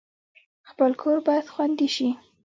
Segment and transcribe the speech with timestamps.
[0.69, 2.09] خپل کور باید خوندي شي